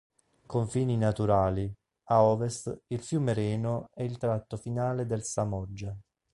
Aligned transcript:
Confini 0.47 0.97
naturali: 0.97 1.71
A 2.05 2.23
ovest, 2.23 2.85
il 2.87 3.01
fiume 3.01 3.33
Reno 3.33 3.91
e 3.93 4.03
il 4.03 4.17
tratto 4.17 4.57
finale 4.57 5.05
del 5.05 5.21
Samoggia. 5.23 5.95